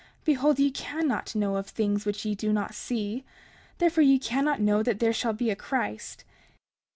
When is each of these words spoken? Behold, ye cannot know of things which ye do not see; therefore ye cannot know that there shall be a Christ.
Behold, 0.25 0.57
ye 0.57 0.71
cannot 0.71 1.35
know 1.35 1.57
of 1.57 1.67
things 1.67 2.07
which 2.07 2.25
ye 2.25 2.33
do 2.33 2.51
not 2.51 2.73
see; 2.73 3.23
therefore 3.77 4.01
ye 4.01 4.17
cannot 4.17 4.59
know 4.59 4.81
that 4.81 4.97
there 4.97 5.13
shall 5.13 5.31
be 5.33 5.51
a 5.51 5.55
Christ. 5.55 6.23